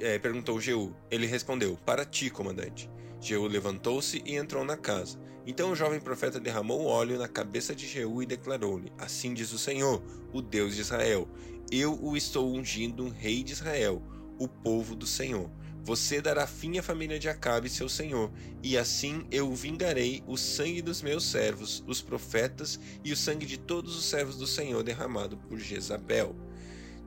É, 0.00 0.18
perguntou 0.18 0.60
Jeú. 0.60 0.94
Ele 1.10 1.26
respondeu: 1.26 1.78
Para 1.84 2.04
ti, 2.04 2.30
comandante. 2.30 2.88
Jeú 3.20 3.46
levantou-se 3.46 4.22
e 4.24 4.36
entrou 4.36 4.64
na 4.64 4.76
casa. 4.76 5.18
Então 5.46 5.72
o 5.72 5.76
jovem 5.76 6.00
profeta 6.00 6.40
derramou 6.40 6.86
óleo 6.86 7.18
na 7.18 7.28
cabeça 7.28 7.74
de 7.74 7.86
Jeú 7.86 8.22
e 8.22 8.26
declarou-lhe: 8.26 8.92
Assim 8.96 9.34
diz 9.34 9.52
o 9.52 9.58
Senhor, 9.58 10.02
o 10.32 10.40
Deus 10.40 10.76
de 10.76 10.80
Israel: 10.80 11.28
Eu 11.70 11.98
o 12.02 12.16
estou 12.16 12.54
ungindo 12.54 13.08
rei 13.08 13.42
de 13.42 13.52
Israel, 13.52 14.02
o 14.42 14.48
povo 14.48 14.96
do 14.96 15.06
Senhor. 15.06 15.48
Você 15.84 16.20
dará 16.20 16.48
fim 16.48 16.78
à 16.78 16.82
família 16.82 17.18
de 17.18 17.28
Acabe, 17.28 17.68
seu 17.68 17.88
senhor, 17.88 18.30
e 18.62 18.76
assim 18.76 19.26
eu 19.30 19.52
vingarei 19.54 20.22
o 20.26 20.36
sangue 20.36 20.82
dos 20.82 21.00
meus 21.00 21.24
servos, 21.24 21.82
os 21.86 22.00
profetas, 22.00 22.78
e 23.04 23.12
o 23.12 23.16
sangue 23.16 23.46
de 23.46 23.56
todos 23.56 23.96
os 23.96 24.04
servos 24.04 24.36
do 24.36 24.46
Senhor 24.46 24.82
derramado 24.82 25.36
por 25.36 25.58
Jezabel. 25.58 26.36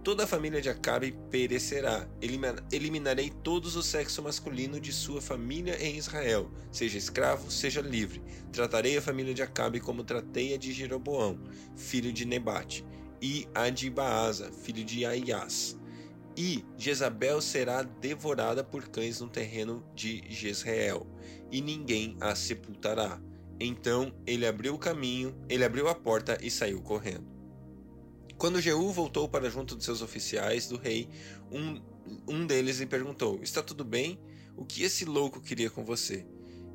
Toda 0.04 0.24
a 0.24 0.27
família 0.27 0.62
de 0.62 0.70
Acabe 0.70 1.18
perecerá. 1.32 2.08
Eliminarei 2.72 3.32
todos 3.44 3.75
o 3.75 3.82
sexo 3.82 4.22
masculino 4.22 4.80
de 4.80 4.94
sua 4.94 5.22
família 5.22 5.82
em 5.82 5.98
Israel, 5.98 6.51
seja 6.72 6.98
escravo, 6.98 7.50
seja 7.50 7.82
livre. 7.82 8.22
Tratarei 8.51 8.98
a 8.98 9.01
família 9.01 9.34
de 9.34 9.42
Acabe 9.42 9.80
como 9.80 10.04
tratei 10.04 10.54
a 10.54 10.58
de 10.58 10.72
Jeroboão, 10.72 11.39
filho 11.75 12.13
de 12.13 12.24
Nebate, 12.24 12.86
e 13.22 13.48
a 13.54 13.70
de 13.70 13.89
Baasa, 13.89 14.51
filho 14.51 14.84
de 14.84 15.06
Aias 15.06 15.77
e 16.38 16.65
Jezabel 16.77 17.42
será 17.42 17.82
devorada 17.84 18.63
por 18.63 18.89
cães 18.89 19.22
no 19.22 19.30
terreno 19.30 19.84
de 19.96 20.24
Jezreel, 20.30 21.08
e 21.51 21.62
ninguém 21.62 22.18
a 22.20 22.36
sepultará. 22.36 23.22
Então 23.60 24.13
ele 24.27 24.46
abriu 24.46 24.74
o 24.74 24.80
caminho, 24.80 25.36
ele 25.48 25.63
abriu 25.63 25.88
a 25.88 25.96
porta 25.96 26.38
e 26.42 26.51
saiu 26.51 26.82
correndo. 26.82 27.25
Quando 28.38 28.60
Jeú 28.60 28.92
voltou 28.92 29.30
para 29.30 29.50
junto 29.50 29.75
dos 29.75 29.86
seus 29.86 30.01
oficiais 30.01 30.68
do 30.68 30.77
rei, 30.77 31.08
um, 31.50 31.82
um 32.27 32.46
deles 32.46 32.80
lhe 32.80 32.86
perguntou: 32.86 33.39
Está 33.42 33.63
tudo 33.63 33.86
bem? 33.86 34.20
O 34.58 34.65
que 34.65 34.84
esse 34.84 35.06
louco 35.06 35.39
queria 35.39 35.70
com 35.70 35.86
você? 35.86 36.25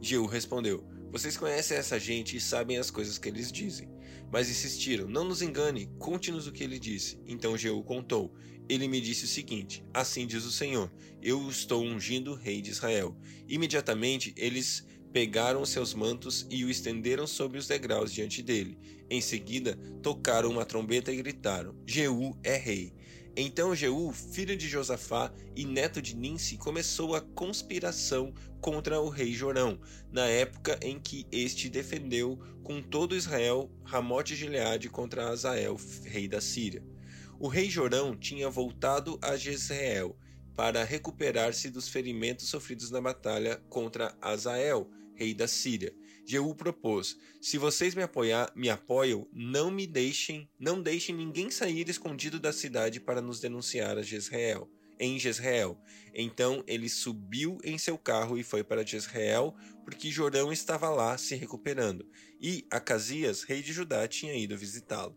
Jeú 0.01 0.25
respondeu: 0.25 0.83
Vocês 1.11 1.37
conhecem 1.37 1.77
essa 1.77 1.99
gente 1.99 2.37
e 2.37 2.41
sabem 2.41 2.79
as 2.79 2.91
coisas 2.91 3.19
que 3.19 3.29
eles 3.29 3.51
dizem. 3.51 3.89
Mas 4.33 4.49
insistiram: 4.49 5.09
Não 5.09 5.25
nos 5.25 5.43
engane, 5.43 5.91
conte-nos 5.99 6.47
o 6.47 6.53
que 6.53 6.63
ele 6.63 6.79
disse. 6.79 7.21
Então 7.27 7.59
Jeú 7.59 7.83
contou: 7.83 8.35
ele 8.71 8.87
me 8.87 9.01
disse 9.01 9.25
o 9.25 9.29
seguinte: 9.29 9.85
Assim 9.93 10.27
diz 10.27 10.45
o 10.45 10.53
Senhor: 10.53 10.93
Eu 11.21 11.51
estou 11.51 11.83
ungindo 11.83 12.33
o 12.33 12.37
rei 12.37 12.63
de 12.63 12.71
Israel. 12.71 13.17
Imediatamente 13.49 14.33
eles 14.37 14.87
pegaram 15.13 15.67
seus 15.67 15.93
mantos 15.93 16.47
e 16.49 16.65
o 16.65 16.71
estenderam 16.71 17.27
sobre 17.27 17.59
os 17.59 17.67
degraus 17.67 18.13
diante 18.13 18.43
dele. 18.43 18.79
Em 19.11 19.21
seguida, 19.21 19.77
tocaram 20.01 20.51
uma 20.51 20.65
trombeta 20.65 21.13
e 21.13 21.17
gritaram: 21.17 21.75
Jeú 21.85 22.39
é 22.45 22.57
rei. 22.57 22.93
Então 23.37 23.75
Jeú, 23.75 24.13
filho 24.13 24.57
de 24.57 24.69
Josafá 24.69 25.33
e 25.55 25.65
neto 25.65 26.03
de 26.03 26.17
Ninsi, 26.17 26.57
começou 26.57 27.15
a 27.15 27.21
conspiração 27.21 28.35
contra 28.61 29.01
o 29.01 29.09
rei 29.09 29.33
Jorão, 29.33 29.81
na 30.11 30.27
época 30.27 30.79
em 30.83 30.99
que 30.99 31.27
este 31.31 31.69
defendeu 31.69 32.39
com 32.65 32.83
todo 32.83 33.17
Israel 33.17 33.71
Ramote 33.85 34.35
Gileade 34.35 34.89
contra 34.89 35.29
Azael, 35.29 35.77
rei 36.05 36.27
da 36.27 36.41
Síria. 36.41 36.85
O 37.39 37.49
rei 37.49 37.71
Jorão 37.71 38.17
tinha 38.17 38.51
voltado 38.51 39.19
a 39.23 39.37
Jezreel 39.37 40.17
para 40.57 40.85
recuperar-se 40.85 41.71
dos 41.71 41.89
ferimentos 41.89 42.49
sofridos 42.49 42.91
na 42.91 43.01
batalha 43.01 43.57
contra 43.69 44.15
Azael, 44.21 44.91
rei 45.15 45.33
da 45.33 45.49
Síria. 45.49 45.95
Jeú 46.25 46.55
propôs: 46.55 47.17
Se 47.41 47.59
vocês 47.59 47.95
me 47.95 48.03
apoiar, 48.03 48.53
me 48.55 48.69
apoiam, 48.69 49.27
não 49.33 49.71
me 49.71 49.87
deixem, 49.87 50.49
não 50.59 50.83
deixem 50.83 51.15
ninguém 51.15 51.51
sair 51.51 51.89
escondido 51.89 52.39
da 52.39 52.53
cidade 52.53 53.01
para 53.01 53.21
nos 53.21 53.41
denunciar 53.41 53.99
a 53.99 54.03
Jezreel, 54.03 54.71
em 54.99 55.19
Jezreel. 55.19 55.79
Então 56.15 56.63
ele 56.67 56.89
subiu 56.89 57.59
em 57.65 57.79
seu 57.79 57.99
carro 57.99 58.39
e 58.39 58.43
foi 58.43 58.63
para 58.63 58.87
Jezreel, 58.87 59.55
porque 59.85 60.11
Jorão 60.11 60.53
estava 60.53 60.89
lá 60.91 61.17
se 61.19 61.35
recuperando, 61.35 62.07
e 62.41 62.67
Acasias, 62.71 63.43
rei 63.43 63.63
de 63.63 63.73
Judá, 63.73 64.07
tinha 64.07 64.35
ido 64.35 64.57
visitá-lo. 64.57 65.17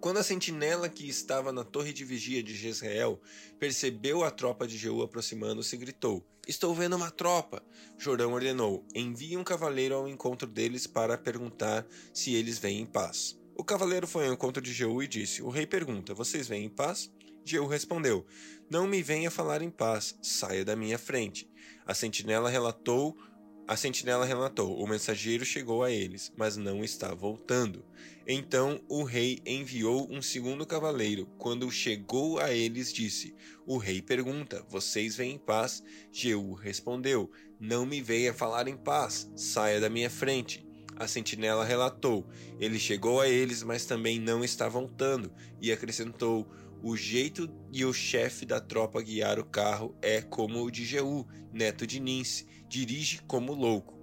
Quando 0.00 0.18
a 0.18 0.22
sentinela 0.22 0.88
que 0.88 1.08
estava 1.08 1.50
na 1.52 1.64
torre 1.64 1.92
de 1.92 2.04
vigia 2.04 2.42
de 2.42 2.54
Jezreel 2.54 3.20
percebeu 3.58 4.22
a 4.22 4.30
tropa 4.30 4.66
de 4.66 4.76
Jeú 4.76 5.02
aproximando-se, 5.02 5.76
gritou: 5.76 6.22
Estou 6.46 6.74
vendo 6.74 6.94
uma 6.94 7.10
tropa! 7.10 7.62
Jorão 7.96 8.34
ordenou: 8.34 8.84
Envie 8.94 9.36
um 9.36 9.44
cavaleiro 9.44 9.94
ao 9.94 10.06
encontro 10.06 10.46
deles 10.46 10.86
para 10.86 11.16
perguntar 11.16 11.86
se 12.12 12.34
eles 12.34 12.58
vêm 12.58 12.80
em 12.80 12.86
paz. 12.86 13.38
O 13.56 13.64
cavaleiro 13.64 14.06
foi 14.06 14.26
ao 14.26 14.34
encontro 14.34 14.60
de 14.60 14.72
Jeú 14.72 15.02
e 15.02 15.08
disse: 15.08 15.42
O 15.42 15.48
rei 15.48 15.66
pergunta: 15.66 16.12
Vocês 16.12 16.46
vêm 16.46 16.66
em 16.66 16.68
paz? 16.68 17.10
Jeú 17.44 17.66
respondeu: 17.66 18.26
Não 18.68 18.86
me 18.86 19.02
venha 19.02 19.30
falar 19.30 19.62
em 19.62 19.70
paz, 19.70 20.18
saia 20.20 20.64
da 20.64 20.76
minha 20.76 20.98
frente. 20.98 21.50
A 21.86 21.94
sentinela 21.94 22.50
relatou 22.50 23.16
a 23.66 23.76
sentinela 23.76 24.24
relatou: 24.24 24.78
O 24.78 24.86
mensageiro 24.86 25.44
chegou 25.44 25.82
a 25.82 25.90
eles, 25.90 26.32
mas 26.36 26.56
não 26.56 26.84
está 26.84 27.14
voltando. 27.14 27.84
Então 28.26 28.80
o 28.88 29.02
rei 29.02 29.40
enviou 29.44 30.06
um 30.10 30.20
segundo 30.20 30.66
cavaleiro. 30.66 31.26
Quando 31.38 31.70
chegou 31.70 32.38
a 32.38 32.52
eles, 32.52 32.92
disse: 32.92 33.34
O 33.66 33.78
rei 33.78 34.02
pergunta: 34.02 34.64
Vocês 34.68 35.16
vêm 35.16 35.32
em 35.32 35.38
paz? 35.38 35.82
Jeú 36.12 36.52
respondeu: 36.52 37.30
Não 37.58 37.86
me 37.86 38.02
venha 38.02 38.34
falar 38.34 38.68
em 38.68 38.76
paz, 38.76 39.30
saia 39.34 39.80
da 39.80 39.88
minha 39.88 40.10
frente. 40.10 40.66
A 40.96 41.08
sentinela 41.08 41.64
relatou: 41.64 42.26
Ele 42.60 42.78
chegou 42.78 43.20
a 43.20 43.28
eles, 43.28 43.62
mas 43.62 43.86
também 43.86 44.20
não 44.20 44.44
está 44.44 44.68
voltando. 44.68 45.32
E 45.60 45.72
acrescentou: 45.72 46.46
o 46.86 46.98
jeito 46.98 47.48
e 47.72 47.82
o 47.82 47.94
chefe 47.94 48.44
da 48.44 48.60
tropa 48.60 49.00
guiar 49.00 49.38
o 49.38 49.44
carro 49.44 49.96
é 50.02 50.20
como 50.20 50.62
o 50.62 50.70
de 50.70 50.84
Jeú, 50.84 51.26
neto 51.50 51.86
de 51.86 51.98
Ninse, 51.98 52.46
dirige 52.74 53.20
como 53.28 53.54
louco. 53.54 53.94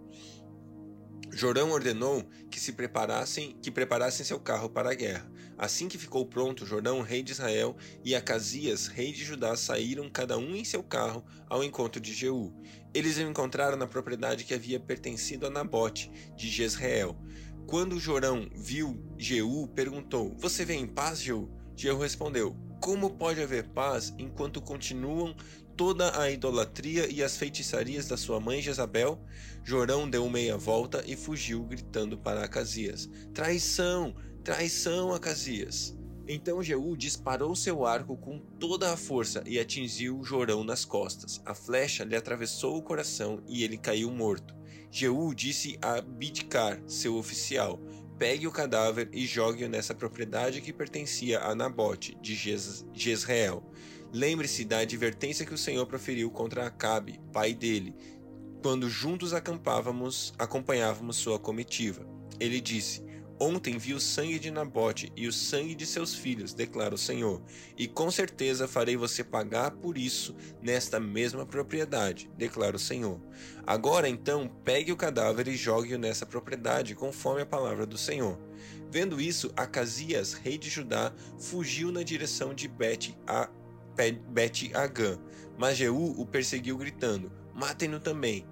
Jorão 1.30 1.72
ordenou 1.72 2.24
que 2.50 2.58
se 2.58 2.72
preparassem, 2.72 3.58
que 3.62 3.70
preparassem 3.70 4.25
seu 4.25 4.40
carro 4.40 4.70
para 4.70 4.92
a 4.92 4.94
guerra. 4.94 5.30
Assim 5.58 5.90
que 5.90 5.98
ficou 5.98 6.25
pronto, 6.25 6.66
Jorão, 6.66 7.01
rei 7.01 7.22
de 7.22 7.34
Israel, 7.34 7.75
e 8.04 8.16
Acasias, 8.16 8.88
rei 8.88 9.12
de 9.12 9.25
Judá, 9.25 9.58
saíram 9.58 10.10
cada 10.10 10.38
um 10.38 10.56
em 10.56 10.63
seu 10.63 10.82
carro 10.82 11.24
ao 11.50 11.63
encontro 11.63 12.00
de 12.00 12.13
Jeú. 12.13 12.54
Eles 12.94 13.18
o 13.18 13.22
encontraram 13.22 13.78
na 13.78 13.88
propriedade 13.88 14.46
que 14.46 14.54
havia 14.54 14.80
pertencido 14.80 15.46
a 15.46 15.50
Nabote, 15.50 16.10
de 16.36 16.50
Jezreel. 16.50 17.18
Quando 17.68 18.00
Jorão 18.00 18.50
viu 18.56 19.01
Jeú, 19.18 19.68
perguntou: 19.68 20.34
Você 20.38 20.63
vem 20.63 20.82
em 20.82 20.88
paz, 20.88 21.22
Jeú? 21.22 21.50
Jeú 21.75 21.98
respondeu: 21.98 22.58
como 22.82 23.12
pode 23.12 23.40
haver 23.40 23.68
paz 23.70 24.12
enquanto 24.18 24.60
continuam 24.60 25.36
toda 25.82 26.16
a 26.22 26.30
idolatria 26.30 27.12
e 27.12 27.24
as 27.24 27.36
feitiçarias 27.36 28.08
da 28.08 28.16
sua 28.16 28.40
mãe 28.40 28.62
Jezabel? 28.62 29.20
Jorão 29.64 30.08
deu 30.08 30.30
meia 30.30 30.56
volta 30.56 31.04
e 31.08 31.16
fugiu, 31.16 31.64
gritando 31.64 32.16
para 32.16 32.44
Acasias: 32.44 33.10
Traição! 33.34 34.14
Traição, 34.44 35.12
Acasias! 35.12 35.98
Então 36.28 36.62
Jeú 36.62 36.96
disparou 36.96 37.56
seu 37.56 37.84
arco 37.84 38.16
com 38.16 38.38
toda 38.60 38.94
a 38.94 38.96
força 38.96 39.42
e 39.44 39.58
atingiu 39.58 40.24
Jorão 40.24 40.64
nas 40.64 40.86
costas. 40.86 41.42
A 41.48 41.56
flecha 41.56 42.04
lhe 42.04 42.16
atravessou 42.16 42.78
o 42.78 42.84
coração 42.84 43.42
e 43.48 43.64
ele 43.64 43.76
caiu 43.76 44.12
morto. 44.12 44.56
Jeú 44.92 45.34
disse 45.34 45.80
a 45.82 46.00
Bidkar, 46.00 46.80
seu 46.86 47.16
oficial: 47.16 47.80
pegue 48.20 48.46
o 48.46 48.52
cadáver 48.52 49.10
e 49.12 49.26
jogue-o 49.26 49.68
nessa 49.68 49.96
propriedade 49.96 50.62
que 50.62 50.72
pertencia 50.72 51.40
a 51.40 51.56
Nabote, 51.56 52.16
de 52.22 52.36
Jezreel. 52.94 53.64
Lembre-se 54.13 54.65
da 54.65 54.80
advertência 54.80 55.46
que 55.46 55.53
o 55.53 55.58
Senhor 55.58 55.86
proferiu 55.86 56.30
contra 56.30 56.68
Acabe, 56.68 57.22
pai 57.32 57.53
dele, 57.53 57.96
quando 58.62 58.89
juntos 58.89 59.34
acampávamos, 59.34 60.34
acompanhávamos 60.38 61.15
sua 61.15 61.39
comitiva. 61.39 62.06
Ele 62.39 62.60
disse: 62.60 63.03
Ontem 63.39 63.77
vi 63.77 63.96
o 63.96 64.00
sangue 64.00 64.38
de 64.38 64.51
Nabote 64.51 65.12
e 65.15 65.27
o 65.27 65.34
sangue 65.34 65.74
de 65.74 65.86
seus 65.88 66.13
filhos, 66.13 66.53
declara 66.53 66.94
o 66.94 66.98
Senhor, 66.98 67.41
e 67.75 67.88
com 67.88 68.12
certeza 68.12 68.68
farei 68.68 68.96
você 68.96 69.24
pagar 69.24 69.72
por 69.72 69.98
isso 69.98 70.36
nesta 70.62 71.00
mesma 71.00 71.44
propriedade, 71.44 72.30
declara 72.38 72.75
o 72.75 72.80
Senhor. 72.80 73.20
Agora 73.65 74.08
então, 74.08 74.48
pegue 74.63 74.91
o 74.91 74.98
cadáver 74.98 75.48
e 75.48 75.56
jogue-o 75.56 75.98
nessa 75.98 76.24
propriedade, 76.24 76.94
conforme 76.94 77.41
a 77.41 77.46
palavra 77.46 77.86
do 77.86 77.98
Senhor. 77.98 78.38
Vendo 78.91 79.20
isso, 79.20 79.51
Acasias, 79.56 80.34
rei 80.34 80.58
de 80.58 80.70
Judá, 80.70 81.12
fugiu 81.39 81.91
na 81.91 82.03
direção 82.03 82.53
de 82.53 82.68
Bet, 82.68 83.18
a, 83.25 83.50
Bet 84.30 84.72
Agã, 84.74 85.20
mas 85.58 85.78
Jeú 85.78 86.20
o 86.20 86.26
perseguiu 86.26 86.78
gritando: 86.78 87.32
Matem-no 87.54 88.00
também. 88.00 88.46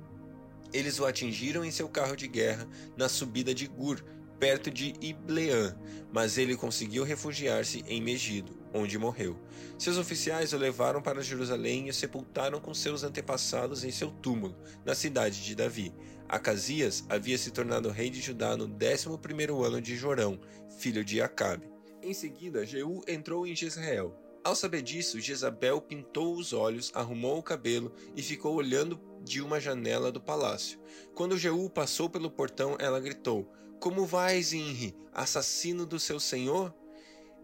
Eles 0.71 0.99
o 0.99 1.05
atingiram 1.05 1.65
em 1.65 1.71
seu 1.71 1.89
carro 1.89 2.15
de 2.15 2.27
guerra 2.27 2.67
na 2.95 3.09
subida 3.09 3.53
de 3.53 3.67
Gur, 3.67 4.03
perto 4.39 4.71
de 4.71 4.93
Ibleã, 5.01 5.75
mas 6.13 6.37
ele 6.37 6.55
conseguiu 6.55 7.03
refugiar-se 7.03 7.83
em 7.87 8.01
Megido, 8.01 8.57
onde 8.73 8.97
morreu. 8.97 9.37
Seus 9.77 9.97
oficiais 9.97 10.53
o 10.53 10.57
levaram 10.57 11.01
para 11.01 11.21
Jerusalém 11.21 11.87
e 11.87 11.89
o 11.89 11.93
sepultaram 11.93 12.59
com 12.61 12.73
seus 12.73 13.03
antepassados 13.03 13.83
em 13.83 13.91
seu 13.91 14.09
túmulo, 14.09 14.55
na 14.85 14.95
cidade 14.95 15.43
de 15.43 15.55
Davi. 15.55 15.93
Acasias 16.27 17.03
havia 17.09 17.37
se 17.37 17.51
tornado 17.51 17.89
rei 17.89 18.09
de 18.09 18.21
Judá 18.21 18.55
no 18.55 18.67
11º 18.67 19.65
ano 19.65 19.81
de 19.81 19.95
Jorão, 19.95 20.39
filho 20.77 21.03
de 21.03 21.21
Acabe. 21.21 21.67
Em 22.01 22.13
seguida, 22.13 22.65
Jeú 22.65 23.01
entrou 23.07 23.45
em 23.45 23.55
Jezreel. 23.55 24.28
Ao 24.43 24.55
saber 24.55 24.81
disso, 24.81 25.19
Jezabel 25.19 25.81
pintou 25.81 26.35
os 26.35 26.53
olhos, 26.53 26.91
arrumou 26.95 27.37
o 27.37 27.43
cabelo 27.43 27.91
e 28.15 28.21
ficou 28.21 28.55
olhando 28.55 28.99
de 29.23 29.41
uma 29.41 29.59
janela 29.59 30.11
do 30.11 30.21
palácio. 30.21 30.79
Quando 31.13 31.37
Jeú 31.37 31.69
passou 31.69 32.09
pelo 32.09 32.31
portão, 32.31 32.77
ela 32.79 32.99
gritou: 32.99 33.51
como 33.79 34.05
vais, 34.05 34.51
Inri, 34.51 34.93
assassino 35.13 35.85
do 35.85 35.97
seu 35.97 36.19
senhor? 36.19 36.75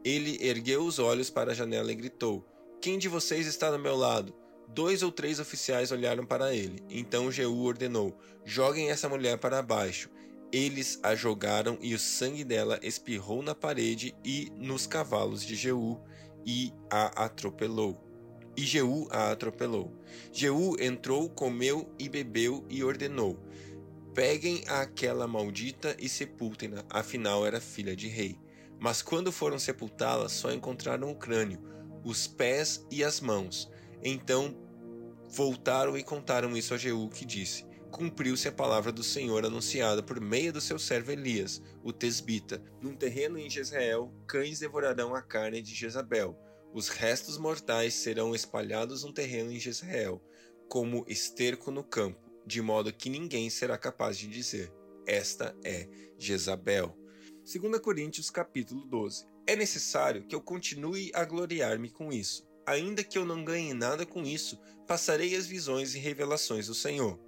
Ele 0.03 0.37
ergueu 0.45 0.83
os 0.83 0.99
olhos 0.99 1.29
para 1.29 1.51
a 1.51 1.55
janela 1.55 1.89
e 1.89 1.95
gritou: 1.95 2.45
Quem 2.81 2.99
de 2.99 3.07
vocês 3.07 3.47
está 3.47 3.71
do 3.71 3.79
meu 3.79 3.95
lado? 3.95 4.35
Dois 4.67 5.01
ou 5.01 5.13
três 5.13 5.39
oficiais 5.39 5.93
olharam 5.93 6.25
para 6.25 6.53
ele. 6.53 6.83
Então 6.89 7.31
Jeú 7.31 7.63
ordenou: 7.63 8.17
Joguem 8.43 8.89
essa 8.89 9.07
mulher 9.07 9.37
para 9.37 9.61
baixo. 9.61 10.09
Eles 10.51 10.99
a 11.01 11.15
jogaram 11.15 11.77
e 11.81 11.95
o 11.95 11.99
sangue 11.99 12.43
dela 12.43 12.79
espirrou 12.83 13.41
na 13.41 13.55
parede 13.55 14.13
e 14.23 14.51
nos 14.57 14.85
cavalos 14.85 15.41
de 15.41 15.55
Jeú 15.55 15.97
e 16.45 16.71
a 16.89 17.25
atropelou. 17.25 18.01
E 18.55 18.61
Jeú 18.61 19.07
a 19.11 19.31
atropelou. 19.31 19.91
Jeú 20.31 20.77
entrou, 20.79 21.29
comeu 21.29 21.89
e 21.99 22.07
bebeu 22.07 22.63
e 22.69 22.83
ordenou: 22.83 23.37
Peguem 24.13 24.63
aquela 24.67 25.27
maldita 25.27 25.95
e 25.99 26.07
sepultem-na, 26.07 26.85
afinal 26.89 27.45
era 27.45 27.59
filha 27.59 27.95
de 27.95 28.07
rei. 28.07 28.39
Mas 28.79 29.01
quando 29.01 29.31
foram 29.31 29.59
sepultá-la, 29.59 30.29
só 30.29 30.51
encontraram 30.53 31.11
o 31.11 31.15
crânio, 31.15 31.59
os 32.03 32.27
pés 32.27 32.85
e 32.89 33.03
as 33.03 33.19
mãos. 33.19 33.69
Então 34.01 34.55
voltaram 35.29 35.97
e 35.97 36.03
contaram 36.03 36.55
isso 36.55 36.73
a 36.73 36.77
Jeú, 36.77 37.09
que 37.09 37.25
disse: 37.25 37.65
Cumpriu-se 37.95 38.45
a 38.49 38.51
palavra 38.51 38.91
do 38.91 39.01
Senhor 39.01 39.45
anunciada 39.45 40.03
por 40.03 40.19
meio 40.19 40.51
do 40.51 40.59
seu 40.59 40.77
servo 40.77 41.13
Elias, 41.13 41.61
o 41.81 41.93
tesbita. 41.93 42.61
Num 42.81 42.93
terreno 42.93 43.39
em 43.39 43.49
Jezreel, 43.49 44.13
cães 44.27 44.59
devorarão 44.59 45.15
a 45.15 45.21
carne 45.21 45.61
de 45.61 45.73
Jezabel. 45.73 46.37
Os 46.73 46.89
restos 46.89 47.37
mortais 47.37 47.93
serão 47.93 48.35
espalhados 48.35 49.05
num 49.05 49.13
terreno 49.13 49.49
em 49.49 49.57
Jezreel, 49.57 50.21
como 50.67 51.05
esterco 51.07 51.71
no 51.71 51.85
campo, 51.85 52.19
de 52.45 52.61
modo 52.61 52.91
que 52.91 53.09
ninguém 53.09 53.49
será 53.49 53.77
capaz 53.77 54.17
de 54.17 54.27
dizer: 54.27 54.73
Esta 55.07 55.55
é 55.63 55.87
Jezabel. 56.17 56.97
2 57.45 57.79
Coríntios 57.79 58.29
capítulo 58.29 58.85
12. 58.85 59.25
É 59.47 59.55
necessário 59.55 60.27
que 60.27 60.35
eu 60.35 60.41
continue 60.41 61.11
a 61.13 61.23
gloriar-me 61.23 61.89
com 61.89 62.11
isso 62.11 62.45
ainda 62.65 63.03
que 63.03 63.17
eu 63.17 63.25
não 63.25 63.43
ganhe 63.45 63.73
nada 63.73 64.05
com 64.05 64.23
isso, 64.23 64.59
passarei 64.87 65.35
as 65.35 65.45
visões 65.45 65.93
e 65.95 65.99
revelações 65.99 66.67
do 66.67 66.73
Senhor. 66.73 67.19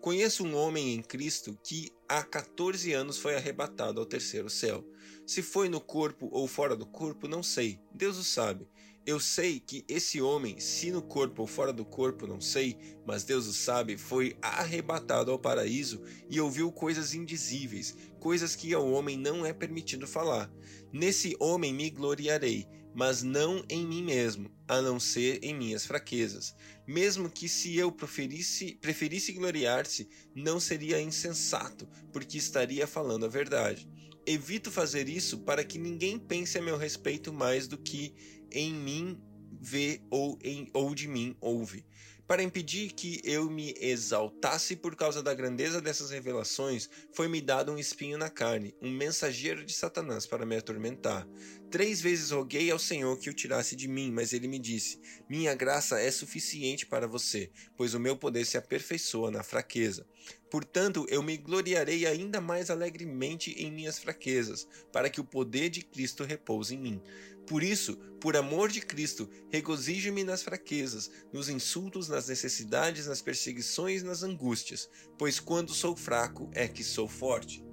Conheço 0.00 0.46
um 0.46 0.56
homem 0.56 0.94
em 0.94 1.02
Cristo 1.02 1.58
que 1.62 1.92
há 2.08 2.22
14 2.22 2.90
anos 2.94 3.18
foi 3.18 3.36
arrebatado 3.36 4.00
ao 4.00 4.06
terceiro 4.06 4.48
céu. 4.48 4.82
Se 5.26 5.42
foi 5.42 5.68
no 5.68 5.78
corpo 5.78 6.26
ou 6.32 6.48
fora 6.48 6.74
do 6.74 6.86
corpo, 6.86 7.28
não 7.28 7.42
sei. 7.42 7.78
Deus 7.94 8.16
o 8.16 8.24
sabe. 8.24 8.66
Eu 9.04 9.20
sei 9.20 9.60
que 9.60 9.84
esse 9.86 10.18
homem, 10.18 10.58
se 10.58 10.90
no 10.90 11.02
corpo 11.02 11.42
ou 11.42 11.46
fora 11.46 11.70
do 11.70 11.84
corpo, 11.84 12.26
não 12.26 12.40
sei, 12.40 12.78
mas 13.06 13.24
Deus 13.24 13.46
o 13.46 13.52
sabe, 13.52 13.98
foi 13.98 14.38
arrebatado 14.40 15.30
ao 15.32 15.38
paraíso 15.38 16.02
e 16.30 16.40
ouviu 16.40 16.72
coisas 16.72 17.12
indizíveis, 17.12 17.94
coisas 18.18 18.56
que 18.56 18.72
ao 18.72 18.90
homem 18.90 19.18
não 19.18 19.44
é 19.44 19.52
permitido 19.52 20.06
falar. 20.06 20.50
Nesse 20.90 21.36
homem 21.38 21.74
me 21.74 21.90
gloriarei, 21.90 22.66
mas 22.94 23.22
não 23.22 23.64
em 23.68 23.86
mim 23.86 24.02
mesmo, 24.02 24.50
a 24.66 24.80
não 24.80 24.98
ser 24.98 25.38
em 25.42 25.54
minhas 25.54 25.86
fraquezas. 25.86 26.54
Mesmo 26.86 27.30
que 27.30 27.48
se 27.48 27.76
eu 27.76 27.92
preferisse, 27.92 28.74
preferisse 28.80 29.32
gloriar-se, 29.32 30.08
não 30.34 30.58
seria 30.58 31.00
insensato, 31.00 31.88
porque 32.12 32.38
estaria 32.38 32.86
falando 32.86 33.24
a 33.26 33.28
verdade. 33.28 33.88
Evito 34.26 34.70
fazer 34.70 35.08
isso 35.08 35.38
para 35.38 35.64
que 35.64 35.78
ninguém 35.78 36.18
pense 36.18 36.58
a 36.58 36.62
meu 36.62 36.76
respeito 36.76 37.32
mais 37.32 37.66
do 37.66 37.78
que 37.78 38.14
em 38.50 38.72
mim 38.72 39.20
vê 39.60 40.00
ou, 40.10 40.38
em, 40.42 40.68
ou 40.72 40.94
de 40.94 41.06
mim 41.06 41.36
ouve. 41.40 41.84
Para 42.30 42.44
impedir 42.44 42.92
que 42.92 43.20
eu 43.24 43.50
me 43.50 43.74
exaltasse 43.80 44.76
por 44.76 44.94
causa 44.94 45.20
da 45.20 45.34
grandeza 45.34 45.80
dessas 45.80 46.10
revelações, 46.10 46.88
foi-me 47.12 47.40
dado 47.40 47.72
um 47.72 47.76
espinho 47.76 48.16
na 48.16 48.30
carne, 48.30 48.72
um 48.80 48.88
mensageiro 48.88 49.64
de 49.64 49.72
Satanás 49.72 50.28
para 50.28 50.46
me 50.46 50.56
atormentar. 50.56 51.26
Três 51.72 52.00
vezes 52.00 52.30
roguei 52.30 52.70
ao 52.70 52.78
Senhor 52.78 53.18
que 53.18 53.28
o 53.28 53.34
tirasse 53.34 53.74
de 53.74 53.88
mim, 53.88 54.12
mas 54.12 54.32
ele 54.32 54.46
me 54.46 54.60
disse: 54.60 55.00
Minha 55.28 55.56
graça 55.56 56.00
é 56.00 56.08
suficiente 56.08 56.86
para 56.86 57.08
você, 57.08 57.50
pois 57.76 57.94
o 57.94 57.98
meu 57.98 58.16
poder 58.16 58.46
se 58.46 58.56
aperfeiçoa 58.56 59.32
na 59.32 59.42
fraqueza. 59.42 60.06
Portanto, 60.50 61.06
eu 61.08 61.22
me 61.22 61.36
gloriarei 61.36 62.06
ainda 62.06 62.40
mais 62.40 62.70
alegremente 62.70 63.52
em 63.52 63.70
minhas 63.70 63.98
fraquezas, 63.98 64.66
para 64.92 65.08
que 65.08 65.20
o 65.20 65.24
poder 65.24 65.70
de 65.70 65.82
Cristo 65.82 66.24
repouse 66.24 66.74
em 66.74 66.78
mim. 66.78 67.02
Por 67.46 67.62
isso, 67.62 67.96
por 68.20 68.36
amor 68.36 68.68
de 68.68 68.80
Cristo, 68.80 69.28
regozijo-me 69.50 70.24
nas 70.24 70.42
fraquezas, 70.42 71.10
nos 71.32 71.48
insultos, 71.48 72.08
nas 72.08 72.28
necessidades, 72.28 73.06
nas 73.06 73.22
perseguições, 73.22 74.02
nas 74.02 74.22
angústias, 74.22 74.88
pois 75.16 75.40
quando 75.40 75.72
sou 75.72 75.96
fraco 75.96 76.50
é 76.52 76.68
que 76.68 76.84
sou 76.84 77.08
forte. 77.08 77.64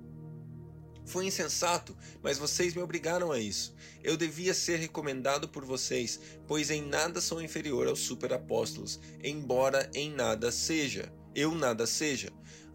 Foi 1.08 1.26
insensato, 1.26 1.98
mas 2.22 2.38
vocês 2.38 2.76
me 2.76 2.82
obrigaram 2.82 3.32
a 3.32 3.40
isso. 3.40 3.74
Eu 4.04 4.18
devia 4.18 4.54
ser 4.54 4.78
recomendado 4.78 5.48
por 5.48 5.64
vocês, 5.64 6.20
pois 6.46 6.70
em 6.70 6.82
nada 6.82 7.22
sou 7.22 7.42
inferior 7.42 7.88
aos 7.88 8.00
superapóstolos, 8.00 9.00
embora 9.24 9.90
em 9.96 10.12
nada 10.12 10.52
seja. 10.52 11.12
Eu 11.34 11.56
nada 11.56 11.88
seja. 11.88 12.30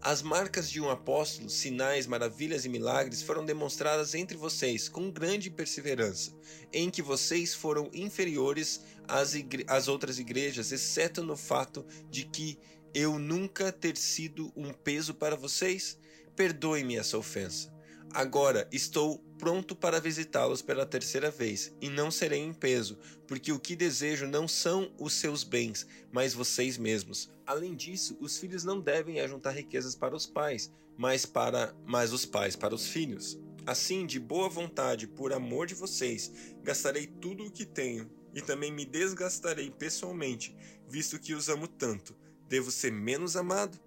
As 0.05 0.21
marcas 0.21 0.69
de 0.69 0.81
um 0.81 0.89
apóstolo, 0.89 1.49
sinais, 1.49 2.05
maravilhas 2.05 2.65
e 2.65 2.69
milagres 2.69 3.21
foram 3.21 3.45
demonstradas 3.45 4.13
entre 4.13 4.35
vocês 4.35 4.89
com 4.89 5.09
grande 5.09 5.49
perseverança, 5.49 6.33
em 6.73 6.89
que 6.89 7.01
vocês 7.01 7.55
foram 7.55 7.89
inferiores 7.93 8.81
às, 9.07 9.31
às 9.65 9.87
outras 9.87 10.19
igrejas, 10.19 10.73
exceto 10.73 11.23
no 11.23 11.37
fato 11.37 11.85
de 12.09 12.25
que 12.25 12.59
eu 12.93 13.17
nunca 13.17 13.71
ter 13.71 13.95
sido 13.95 14.51
um 14.57 14.73
peso 14.73 15.13
para 15.13 15.37
vocês? 15.37 15.97
Perdoe-me 16.35 16.97
essa 16.97 17.17
ofensa. 17.17 17.71
Agora 18.13 18.67
estou 18.71 19.17
pronto 19.39 19.75
para 19.75 19.99
visitá-los 19.99 20.61
pela 20.61 20.85
terceira 20.85 21.31
vez, 21.31 21.73
e 21.81 21.89
não 21.89 22.11
serei 22.11 22.39
em 22.39 22.53
peso, 22.53 22.95
porque 23.27 23.51
o 23.51 23.59
que 23.59 23.75
desejo 23.75 24.27
não 24.27 24.47
são 24.47 24.93
os 24.99 25.13
seus 25.13 25.43
bens, 25.43 25.87
mas 26.11 26.31
vocês 26.31 26.77
mesmos. 26.77 27.31
Além 27.43 27.75
disso, 27.75 28.15
os 28.21 28.37
filhos 28.37 28.63
não 28.63 28.79
devem 28.79 29.19
ajuntar 29.19 29.55
riquezas 29.55 29.95
para 29.95 30.15
os 30.15 30.27
pais, 30.27 30.71
mas 30.95 31.25
para 31.25 31.75
mas 31.87 32.13
os 32.13 32.23
pais 32.23 32.55
para 32.55 32.75
os 32.75 32.85
filhos. 32.85 33.39
Assim, 33.65 34.05
de 34.05 34.19
boa 34.19 34.47
vontade, 34.47 35.07
por 35.07 35.33
amor 35.33 35.65
de 35.65 35.73
vocês, 35.73 36.31
gastarei 36.61 37.07
tudo 37.07 37.45
o 37.45 37.51
que 37.51 37.65
tenho, 37.65 38.07
e 38.35 38.43
também 38.43 38.71
me 38.71 38.85
desgastarei 38.85 39.71
pessoalmente, 39.71 40.55
visto 40.87 41.17
que 41.17 41.33
os 41.33 41.49
amo 41.49 41.67
tanto. 41.67 42.15
Devo 42.47 42.69
ser 42.69 42.91
menos 42.91 43.35
amado? 43.35 43.79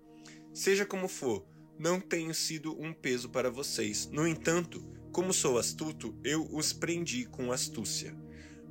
Seja 0.52 0.84
como 0.84 1.06
for, 1.06 1.46
não 1.78 2.00
tenho 2.00 2.34
sido 2.34 2.78
um 2.80 2.92
peso 2.92 3.28
para 3.28 3.50
vocês. 3.50 4.08
No 4.10 4.26
entanto, 4.26 4.82
como 5.12 5.32
sou 5.32 5.58
astuto, 5.58 6.14
eu 6.24 6.48
os 6.52 6.72
prendi 6.72 7.24
com 7.24 7.52
astúcia. 7.52 8.14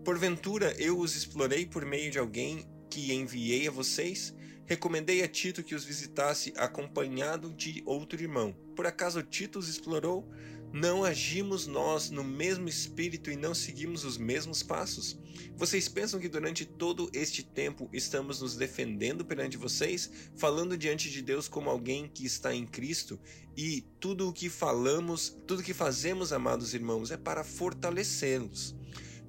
Porventura 0.04 0.76
eu 0.78 1.00
os 1.00 1.16
explorei 1.16 1.66
por 1.66 1.86
meio 1.86 2.12
de 2.12 2.20
alguém 2.20 2.68
que 2.90 3.14
enviei 3.14 3.68
a 3.68 3.72
vocês? 3.72 4.36
Recomendei 4.66 5.24
a 5.24 5.28
Tito 5.28 5.64
que 5.64 5.76
os 5.76 5.84
visitasse 5.84 6.54
acompanhado 6.58 7.54
de 7.54 7.84
outro 7.86 8.22
irmão. 8.22 8.56
Por 8.76 8.86
acaso 8.86 9.22
Tito 9.22 9.60
os 9.60 9.70
explorou? 9.70 10.28
Não 10.76 11.06
agimos 11.06 11.68
nós 11.68 12.10
no 12.10 12.22
mesmo 12.22 12.68
espírito 12.68 13.32
e 13.32 13.38
não 13.38 13.56
seguimos 13.56 14.04
os 14.04 14.18
mesmos 14.18 14.62
passos? 14.62 15.18
Vocês 15.56 15.88
pensam 15.88 16.20
que 16.20 16.28
durante 16.28 16.66
todo 16.66 17.10
este 17.14 17.42
tempo 17.44 17.90
estamos 17.94 18.42
nos 18.42 18.58
defendendo 18.58 19.24
perante 19.24 19.56
vocês, 19.56 20.12
falando 20.36 20.78
diante 20.78 21.10
de 21.10 21.22
Deus 21.22 21.48
como 21.48 21.70
alguém 21.70 22.10
que 22.14 22.26
está 22.26 22.54
em 22.54 22.68
Cristo? 22.68 23.18
E 23.56 23.86
tudo 24.02 24.28
o 24.28 24.34
que 24.34 24.50
falamos, 24.50 25.30
tudo 25.48 25.62
o 25.62 25.64
que 25.64 25.74
fazemos, 25.74 26.34
amados 26.34 26.74
irmãos, 26.74 27.10
é 27.10 27.16
para 27.16 27.46
fortalecê-los 27.46 28.76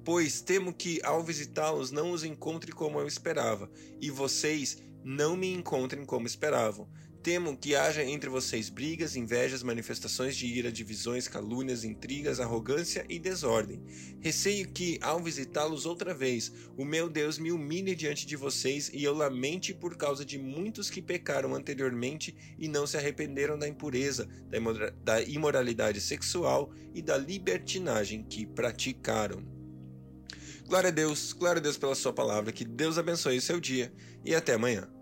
pois 0.03 0.39
temo 0.39 0.73
que 0.73 1.01
ao 1.03 1.21
visitá-los 1.21 1.91
não 1.91 2.11
os 2.11 2.23
encontre 2.23 2.71
como 2.71 2.97
eu 2.97 3.05
esperava, 3.05 3.69
e 3.99 4.09
vocês 4.09 4.81
não 5.03 5.35
me 5.35 5.53
encontrem 5.53 6.05
como 6.05 6.27
esperavam. 6.27 6.87
Temo 7.21 7.57
que 7.57 7.75
haja 7.75 8.03
entre 8.03 8.29
vocês 8.29 8.69
brigas, 8.69 9.15
invejas, 9.15 9.61
manifestações 9.61 10.35
de 10.35 10.45
ira, 10.45 10.71
divisões, 10.71 11.27
calúnias, 11.27 11.83
intrigas, 11.83 12.39
arrogância 12.39 13.05
e 13.09 13.19
desordem. 13.19 13.83
Receio 14.21 14.69
que, 14.69 14.97
ao 15.01 15.21
visitá-los 15.21 15.85
outra 15.85 16.13
vez, 16.13 16.51
o 16.77 16.85
meu 16.85 17.09
Deus 17.09 17.37
me 17.37 17.51
humilhe 17.51 17.95
diante 17.95 18.25
de 18.25 18.35
vocês 18.35 18.89
e 18.93 19.03
eu 19.03 19.13
lamente 19.13 19.73
por 19.73 19.97
causa 19.97 20.23
de 20.23 20.37
muitos 20.37 20.89
que 20.89 21.01
pecaram 21.01 21.53
anteriormente 21.53 22.35
e 22.57 22.67
não 22.67 22.87
se 22.87 22.95
arrependeram 22.95 23.57
da 23.57 23.67
impureza, 23.67 24.27
da 25.03 25.21
imoralidade 25.21 25.99
sexual 25.99 26.71
e 26.93 27.01
da 27.01 27.17
libertinagem 27.17 28.23
que 28.23 28.45
praticaram. 28.45 29.43
Glória 30.65 30.89
a 30.89 30.91
Deus, 30.91 31.33
glória 31.33 31.59
a 31.59 31.63
Deus 31.63 31.77
pela 31.77 31.95
Sua 31.95 32.11
palavra, 32.11 32.51
que 32.51 32.65
Deus 32.65 32.97
abençoe 32.97 33.37
o 33.37 33.41
seu 33.41 33.59
dia 33.59 33.91
e 34.23 34.35
até 34.35 34.53
amanhã. 34.53 34.96